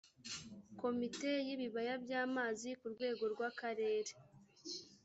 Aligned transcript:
komite 0.79 1.31
y 1.47 1.49
ibibaya 1.55 1.93
by 2.03 2.11
amazi 2.23 2.69
ku 2.79 2.85
rwego 2.93 3.23
rw 3.33 3.39
akarere 3.49 4.11